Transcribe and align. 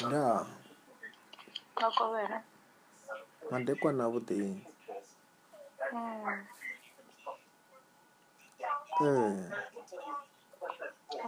ya 0.00 0.46
makovela 1.80 2.42
madekwana 3.50 4.08
vutini 4.12 4.62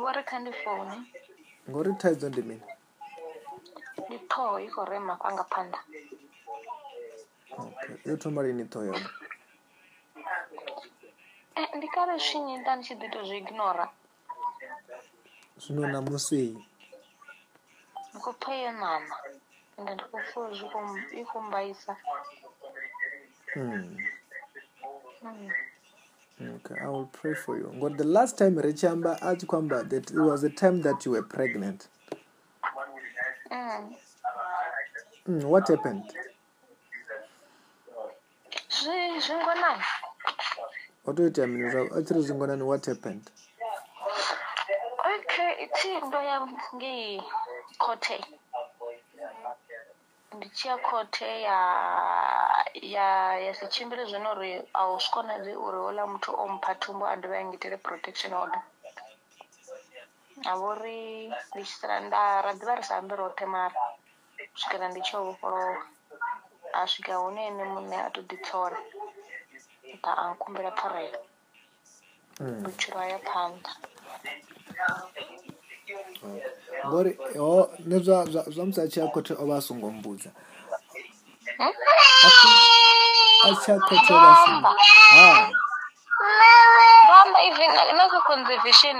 vo 0.00 0.10
ri 0.16 0.22
kha 0.28 0.36
ni 0.44 0.52
foni 0.62 0.98
ngo 1.68 1.78
ri 1.84 1.92
thaidzo 2.00 2.26
ndi 2.30 2.42
mini 2.48 2.66
ni 4.08 4.16
thoho 4.30 4.56
yi 4.62 4.68
khou 4.74 4.84
rema 4.90 5.14
kwanga 5.20 5.44
phanda 5.52 5.78
yo 8.06 8.14
thoma 8.20 8.40
lini 8.46 8.64
tho 8.72 8.80
yona 8.88 9.10
ndi 11.76 11.86
kare 11.94 12.14
swinyinda 12.26 12.70
ni 12.76 12.82
tshi 12.84 12.94
ḓi 13.00 13.06
to 13.12 13.20
zwi 13.28 13.36
ignora 13.42 13.84
zwino 15.62 15.86
namusi 15.92 16.40
kupa 18.22 18.54
iyo 18.56 18.72
nama 18.72 19.16
and 19.78 19.90
ndagufuje 19.90 20.62
ikumbayiza 21.20 21.96
hmm. 23.54 23.98
hmm. 25.22 25.50
Okay, 26.56 26.76
I 26.76 26.88
will 26.88 27.06
pray 27.06 27.34
for 27.34 27.56
you. 27.56 27.72
But 27.78 27.98
the 27.98 28.04
last 28.04 28.36
time 28.36 28.56
Rechamba 28.56 29.16
asked 29.22 29.46
Kwamba 29.46 29.88
that 29.90 30.10
it 30.10 30.16
was 30.18 30.42
the 30.42 30.50
time 30.50 30.82
that 30.82 31.04
you 31.04 31.12
were 31.12 31.22
pregnant. 31.22 31.86
Mm. 33.52 33.92
Mm, 35.28 35.44
what 35.44 35.68
happened? 35.68 36.04
otoitaminiza 41.06 41.80
achiri 41.98 42.22
zvingonani 42.22 42.62
what 42.62 42.86
happened 42.86 43.30
okay 45.16 45.64
It's 45.64 45.84
in 45.84 46.00
ndo 46.06 46.22
yange 46.22 47.22
khothe 47.82 48.16
ndi 50.34 50.46
tshi 50.54 50.66
ya 50.70 50.76
khothe 50.88 51.28
ya, 51.48 51.58
ya, 52.82 53.08
ya 53.44 53.52
si 53.54 53.66
tshimbile 53.66 54.04
zwino 54.04 54.30
uri 54.32 54.50
a 54.78 54.80
u 54.92 54.98
zwikonadzei 55.02 55.56
uri 55.66 55.78
hola 55.86 56.02
muthu 56.12 56.30
o 56.42 56.48
mpha 56.48 56.72
thumbo 56.82 57.04
a 57.12 57.16
dovhe 57.20 57.38
a 57.40 57.44
ngitele 57.48 57.76
protection 57.86 58.32
order 58.42 58.62
a 60.50 60.52
vha 60.58 60.66
uri 60.72 61.00
ndi 61.50 61.62
tshi 61.66 61.74
sala 61.80 61.96
ra 62.44 62.52
ḓivha 62.60 62.74
ri 62.76 62.84
sa 62.88 62.96
ambi 62.96 63.14
roṱhe 63.22 63.46
mara 63.54 63.74
u 64.54 64.58
swikela 64.60 64.86
ndi 64.88 65.00
tshi 65.02 65.14
ovhofholowa 65.16 65.76
a 66.78 66.86
swika 66.90 67.14
hune 67.20 67.40
ene 67.48 67.64
muṋe 67.74 67.98
a 68.06 68.10
to 68.14 68.20
ḓitsola 68.22 68.78
ta 70.02 70.10
a 70.16 70.30
nkhumbela 70.30 70.70
pfharela 70.78 71.18
mm. 72.40 72.62
vhutshilo 72.62 73.00
mm. 73.02 73.10
ya 73.10 73.18
phanḓa 73.28 73.60
mm. 76.22 76.40
ngori 76.86 77.12
ho 77.40 77.70
ni 77.86 77.98
zwa 78.04 78.24
zwa 78.32 78.42
zwa 78.52 78.64
musa 78.66 78.88
tshi 78.88 79.00
a 79.00 79.06
khothe 79.12 79.32
o 79.42 79.46
vha 79.46 79.56
a 79.56 79.60
songo 79.62 79.88
mbudza 79.90 80.30
a 83.46 83.48
tshi 83.58 83.70
a 83.76 83.78
khothe 83.86 84.12
o 84.16 84.20
vha 84.22 84.30
a 84.32 84.40
songo 84.44 84.68
na 87.32 88.04
kha 88.12 88.20
conversation 88.30 88.96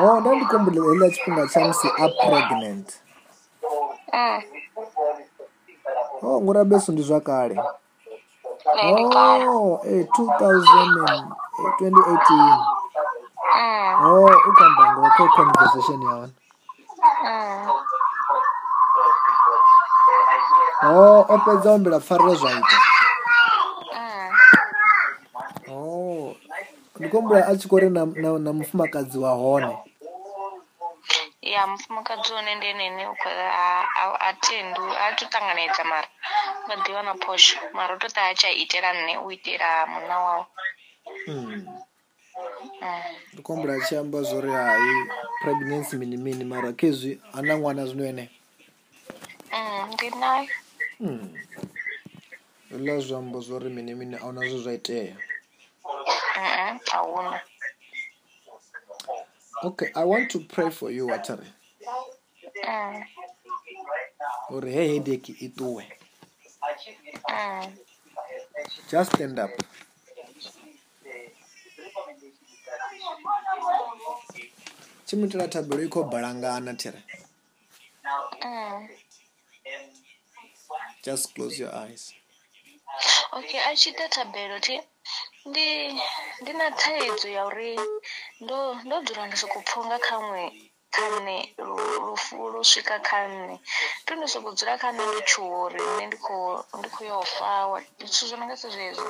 ho 0.00 0.14
nda 0.20 0.30
ndi 0.34 0.44
kombule 0.50 0.78
heila 0.84 1.06
tshifhinga 1.12 1.44
tsha 1.50 1.60
musi 1.66 1.88
a 2.02 2.06
pregnant 2.18 2.88
mm. 4.14 4.38
ho 6.22 6.30
ngori 6.42 6.58
abesu 6.64 6.88
ndi 6.92 7.02
zwa 7.08 7.20
kale 7.28 7.54
mm. 7.54 7.66
Oh, 8.66 9.78
eh, 9.86 10.02
2018. 10.10 11.94
Mm. 13.58 13.98
Oh, 14.04 14.30
ukhamba 14.34 14.84
ngokho 14.98 15.24
conversation 15.36 15.98
yona. 16.02 16.28
Mm. 17.22 17.70
Oh, 20.82 21.22
o 21.30 21.34
fhedza 21.42 21.70
o 21.74 21.78
mbila 21.78 22.00
pfarelo 22.00 22.34
zwa 22.34 22.50
ita. 22.58 22.78
Mm. 23.96 24.32
Oh, 25.70 26.34
ndi 26.98 27.06
khou 27.10 27.18
humbula 27.20 27.40
a 27.48 27.52
tshi 27.56 27.66
khou 27.68 27.78
ri 27.78 27.88
na, 27.90 28.02
na, 28.22 28.30
na 28.38 28.50
mufumakadzi 28.52 29.18
wa 29.18 29.30
hone. 29.38 29.74
Ya, 31.42 31.62
mufumakadzi 31.66 32.32
one 32.34 32.52
ndi 32.54 32.66
ene 32.66 33.06
a, 33.06 33.14
a, 34.02 34.14
a 34.20 34.28
tendu, 34.42 34.84
a 35.04 35.12
tu 35.16 35.24
ṱanganedza 35.26 35.84
mara 35.86 36.08
a 36.72 36.76
badhi 36.76 36.92
vanaposva 36.92 37.60
marotota 37.72 38.20
achaiitira 38.24 39.06
neuitira 39.06 39.86
muna 39.86 40.18
wavo 40.18 40.46
hmm. 41.24 41.46
hmm. 41.46 43.02
ndikombura 43.32 43.74
achiamba 43.74 44.22
zvori 44.22 44.50
hai 44.50 45.04
pregnancy 45.42 45.96
mini 45.96 46.16
mini 46.16 46.44
mara 46.44 46.72
kezvi 46.72 47.20
ana 47.32 47.56
mwana 47.56 47.86
zvinoene 47.86 48.30
hmm, 49.50 49.92
ndinayo 49.94 50.48
ila 52.70 53.00
zviamba 53.00 53.40
zvori 53.40 53.68
mini 53.70 53.94
mini 53.94 54.16
auna 54.16 54.48
zvo 54.48 54.58
zvaiteya 54.58 55.16
auna 56.92 57.40
okay 59.62 59.88
i 59.94 60.04
want 60.04 60.30
to 60.30 60.38
pray 60.40 60.70
for 60.70 60.90
you 60.92 61.06
watari 61.06 61.52
mm. 62.68 63.02
uri 64.50 64.72
he 64.72 64.88
headache 64.88 65.32
iṱuwe 65.32 65.97
just 68.90 69.12
stand 69.14 69.38
up 69.44 69.50
chimuitira 75.06 75.46
tabiro 75.52 75.82
ikobhalangana 75.88 76.72
tera 76.82 77.00
just 81.06 81.22
close 81.34 81.54
your 81.62 81.72
eyes 81.84 82.02
okay 83.38 83.60
achiita 83.70 84.04
tabero 84.14 84.56
ti 84.66 84.76
ndi 85.48 85.66
ndina 86.40 86.66
thaidzo 86.80 87.28
ya 87.36 87.42
uri 87.50 87.72
ndo 88.42 88.56
ndo 88.84 88.96
dzura 89.04 89.22
ndisokupfunga 89.26 89.96
khamwe 90.06 90.42
kha 90.98 91.06
nṋe 91.26 91.38
lufu 92.06 92.36
lu 92.52 92.60
swika 92.70 92.96
kha 93.08 93.18
nṋe 93.34 93.46
ndo 94.04 94.12
ndi 94.16 94.26
sokou 94.32 94.52
dzula 94.56 94.80
kha 94.82 94.88
nṋe 94.96 95.04
lutshuwo 95.16 95.56
uri 95.66 95.82
nṋe 95.94 96.04
ndi 96.08 96.16
khou 96.24 96.42
ndi 96.78 96.88
khou 96.94 97.04
yo 97.10 97.16
fa 97.36 97.50
wa 97.72 97.78
zwithu 97.98 98.22
zwo 98.28 98.36
no 98.38 98.44
nga 98.46 98.56
sa 98.62 98.68
zwezwo 98.74 99.08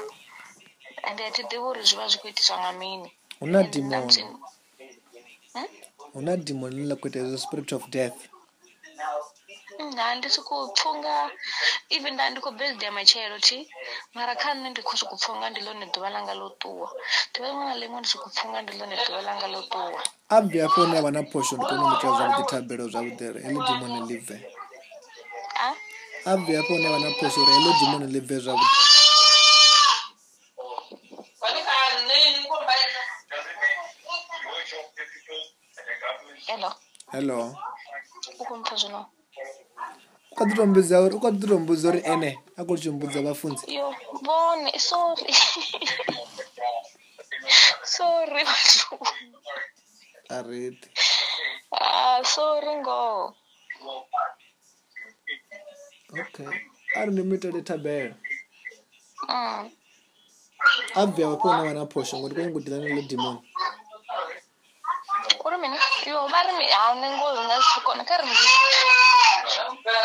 ende 1.09 1.23
a 1.29 1.31
thi 1.35 1.43
ḓivhi 1.51 1.67
uri 1.69 1.81
zwi 1.89 1.97
vha 1.99 2.07
zwi 2.11 2.19
khou 2.21 2.31
itiswa 2.33 2.57
nga 2.63 2.71
mini 2.81 3.09
hu 3.39 3.45
na 3.53 3.61
demon 3.73 4.11
hm? 5.57 5.69
hu 6.13 6.19
na 6.27 6.33
demon 6.47 6.73
ḽi 6.79 6.85
ḽa 6.89 6.97
khou 6.99 7.09
ita 7.09 7.19
hezwo 7.23 7.39
spirit 7.45 7.71
of 7.79 7.85
death 7.99 8.19
handisi 9.79 10.41
kupfunga 10.43 11.31
ive 11.95 12.11
nda 12.11 12.31
ndiko 12.31 12.51
birthday 12.51 12.91
macharity 12.91 13.59
mara 14.15 14.35
kha 14.35 14.51
nne 14.55 14.69
ndikhosi 14.71 15.05
kupfunga 15.11 15.47
ndilone 15.51 15.87
ḓuvha 15.93 16.11
langa 16.15 16.35
lo 16.41 16.49
ṱuwa 16.61 16.89
ḓuvha 17.33 17.47
liṅwe 17.47 17.65
na 17.69 17.75
liṅwe 17.81 17.99
ndisi 18.01 18.17
kupfunga 18.23 18.59
ndilone 18.63 18.95
ḓuvha 19.03 19.21
langa 19.29 19.47
lo 19.55 19.61
ṱuwa 19.73 20.01
abvi 20.37 20.59
hafho 20.63 20.81
ni 20.91 20.97
avha 20.99 21.11
na 21.15 21.21
phosho 21.31 21.53
ndi 21.57 21.65
kone 21.69 21.81
mutea 21.89 22.11
zwavuḓi 22.17 22.45
thabelo 22.51 22.85
zwavuḓi 22.93 23.27
ri 23.35 23.41
heḽo 23.47 23.61
dimoni 23.67 24.01
live 24.11 24.37
abvi 26.33 26.53
hafho 26.59 26.75
ni 26.81 26.87
avha 26.91 26.99
na 27.05 27.11
phosho 27.19 27.41
ri 27.47 27.53
heḽo 27.57 27.71
dimoni 27.79 28.07
live 28.15 28.37
zwavuḓi 28.43 28.69
hello 36.49 36.73
hello 37.13 37.41
kwatitombudza 40.39 40.95
uri 41.05 41.17
kwatitombudza 41.23 41.87
uri 41.91 42.01
ene 42.13 42.31
akulichimbudza 42.61 43.19
vafunzi 43.27 43.65
ah, 51.81 52.21
okay 56.21 56.51
ari 56.99 57.11
nemuita 57.17 57.49
letabela 57.57 58.15
mm. 59.29 59.67
abvyawa 61.03 61.37
pona 61.43 61.63
vana 61.67 61.83
posho 61.93 62.15
ngoti 62.19 62.35
kwaingodila 62.35 62.77
neledimoni 62.81 63.41
uri 65.45 65.57
mini 65.63 65.77
yo 66.11 66.19
vari 66.33 66.53
mi 66.59 66.67
hanengozinasikona 66.79 68.03
karimi 68.09 68.35
Добре. 69.89 70.05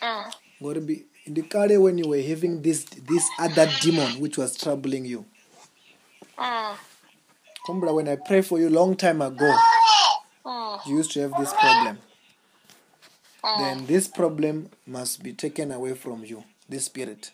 Mm. 0.03 0.35
God 0.63 0.87
be 0.87 0.97
in 1.27 1.35
the 1.35 1.43
car 1.43 1.69
when 1.85 1.97
you 1.99 2.09
were 2.09 2.23
having 2.33 2.55
this 2.67 2.81
this 3.11 3.25
other 3.39 3.69
demon 3.81 4.11
which 4.21 4.37
was 4.37 4.57
troubling 4.57 5.05
you. 5.05 5.25
Ah. 6.39 6.79
Kumbra, 7.67 7.93
when 7.93 8.09
I 8.09 8.17
prayed 8.17 8.47
for 8.47 8.59
you 8.61 8.71
long 8.71 8.97
time 8.97 9.21
ago, 9.21 9.53
ah. 10.47 10.81
you 10.87 10.97
used 10.99 11.11
to 11.13 11.21
have 11.23 11.33
this 11.39 11.53
problem. 11.53 11.99
Ah. 13.43 13.59
Then 13.61 13.87
this 13.87 14.07
problem 14.07 14.71
must 14.87 15.23
be 15.23 15.33
taken 15.33 15.73
away 15.73 15.95
from 15.95 16.25
you, 16.25 16.45
this 16.69 16.85
spirit. 16.85 17.31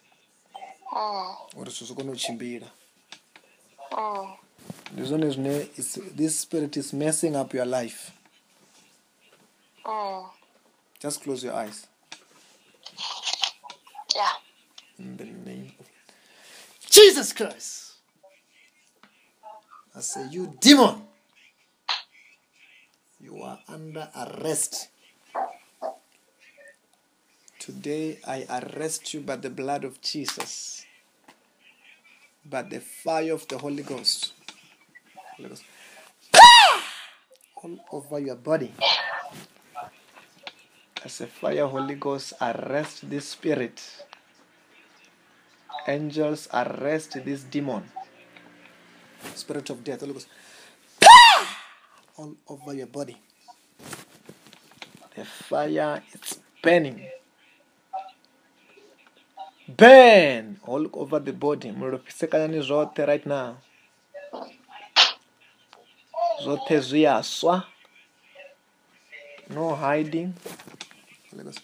this 6.14 6.38
spirit 6.38 6.76
is 6.76 6.92
messing 6.94 7.36
up 7.36 7.52
your 7.52 7.66
life 7.66 8.10
just 11.00 11.20
close 11.22 11.42
your 11.44 11.52
eyes 11.52 11.86
yeah. 14.16 14.30
in 14.98 15.16
the 15.18 15.24
name 15.24 15.72
of 15.78 15.86
jesus 16.90 17.32
christ 17.34 17.83
say, 20.04 20.28
You 20.30 20.54
demon, 20.60 21.00
you 23.20 23.42
are 23.42 23.58
under 23.68 24.08
arrest. 24.14 24.88
Today 27.58 28.18
I 28.28 28.44
arrest 28.48 29.14
you 29.14 29.20
by 29.22 29.36
the 29.36 29.48
blood 29.50 29.84
of 29.84 30.00
Jesus, 30.02 30.84
by 32.44 32.62
the 32.62 32.80
fire 32.80 33.32
of 33.32 33.48
the 33.48 33.58
Holy 33.58 33.82
Ghost. 33.82 34.34
Holy 35.36 35.48
Ghost. 35.48 35.64
Ah! 36.36 36.84
All 37.62 37.78
over 37.92 38.18
your 38.20 38.36
body. 38.36 38.72
As 41.04 41.20
a 41.20 41.26
fire, 41.26 41.66
Holy 41.66 41.96
Ghost, 41.96 42.34
arrest 42.40 43.08
this 43.08 43.28
spirit. 43.28 43.80
Angels, 45.86 46.48
arrest 46.52 47.24
this 47.24 47.42
demon 47.42 47.84
spirit 49.34 49.70
of 49.70 49.82
death, 49.84 50.00
Holy 50.00 50.12
Ghost, 50.12 50.28
all 52.18 52.34
over 52.48 52.74
your 52.74 52.86
body. 52.86 53.16
The 55.16 55.24
fire 55.24 56.02
is 56.14 56.38
burning. 56.62 57.00
Burn 59.68 60.60
all 60.66 60.84
over 60.92 61.18
the 61.20 61.32
body. 61.32 61.70
Muripisekani 61.70 62.60
zote 62.62 63.06
right 63.06 63.24
now. 63.26 63.56
Zote 66.42 66.80
zuyaswa. 66.80 67.64
No 69.50 69.74
hiding. 69.74 70.34
Holy 71.30 71.44
Ghost. 71.44 71.60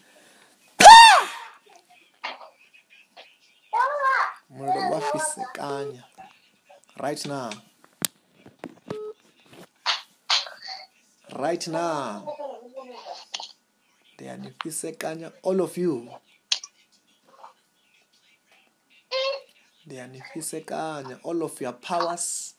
Murilo 4.51 5.01
right 6.98 7.26
now 7.26 7.50
right 11.37 11.66
now 11.69 12.37
ndiyanifisekanya 14.14 15.32
all 15.50 15.60
of 15.62 15.78
you 15.78 16.10
ndiyanifisekanya 19.87 21.19
all 21.25 21.42
of 21.42 21.60
your 21.60 21.81
powers 21.81 22.56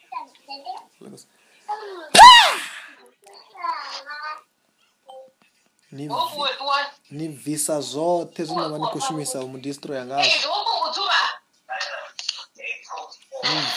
ni 7.12 7.28
visa 7.28 7.80
zwoṱhe 7.80 8.44
zwine 8.44 8.68
vha 8.68 8.78
ni 8.78 8.86
khou 8.86 9.00
shumisa 9.02 9.40
u 9.40 9.60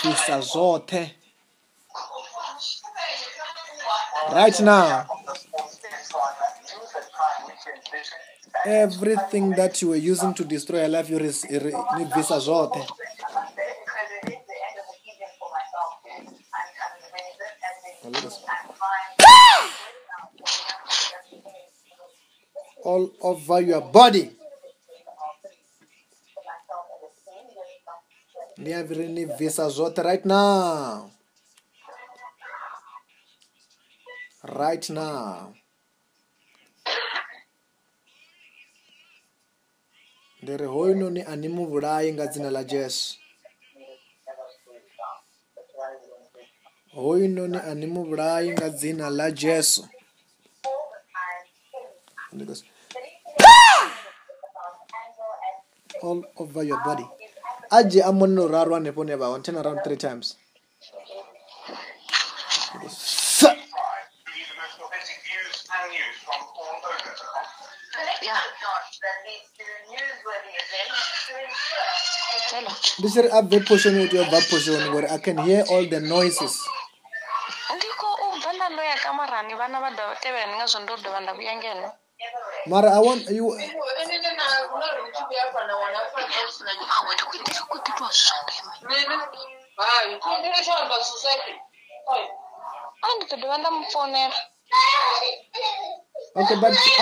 bvisa 0.02 0.36
zwoṱhe 0.50 1.02
right 4.38 4.60
now 4.60 5.06
everything 8.64 9.50
that 9.56 9.82
you 9.82 9.88
were 9.88 10.04
using 10.12 10.32
to 10.34 10.44
destroy 10.44 10.78
your 10.80 10.88
life 10.96 11.10
you 11.12 11.18
need 11.96 12.08
bvisa 12.14 12.36
zwoṱhe 12.46 12.84
all 22.90 23.04
over 23.20 23.60
your 23.62 23.80
body 23.92 24.30
ni 28.64 28.72
avire 28.74 29.06
ni 29.08 29.24
visa 29.38 29.68
zvote 29.68 30.02
right 30.02 30.24
now 30.24 31.10
right 34.42 34.90
now 34.90 35.54
ndiri 40.42 40.66
hoinoni 40.66 41.22
ani 41.22 41.48
muvulayi 41.48 42.12
nga 42.14 42.26
dzina 42.26 42.50
la 42.50 42.64
jesu 42.64 43.16
hoinoni 46.94 47.56
ani 47.56 47.86
muvulayi 47.86 48.50
nga 48.52 48.68
dzina 48.68 49.10
la 49.10 49.30
jesu 49.30 49.88
all 56.02 56.24
over 56.36 56.64
your 56.66 56.82
body 56.84 57.04
aje 57.70 58.02
amonno 58.02 58.48
rar 58.48 58.68
one 58.70 58.88
upon 58.88 59.08
ever 59.10 59.24
on 59.26 59.42
turn 59.42 59.56
around 59.56 59.80
three 59.84 59.96
times 59.96 60.36
This 73.00 73.16
is 73.20 73.24
a 73.30 73.42
verb 73.42 73.66
portion 73.66 73.98
with 74.00 74.12
your 74.14 74.24
bad 74.30 74.44
portion 74.48 74.78
where 74.94 75.06
I 75.10 75.18
can 75.18 75.36
hear 75.38 75.64
all 75.70 75.84
the 75.84 76.00
noises. 76.00 76.56
Ya 78.94 79.66
Mara, 82.70 82.90
I 82.94 82.98
want 83.00 83.28
you. 83.28 83.52
ndidodova 93.14 93.56
ndamufonera 93.58 94.38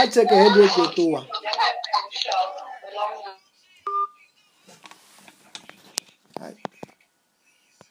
acheke 0.03 0.35
hedi 0.43 0.59
yekutuwa 0.65 1.21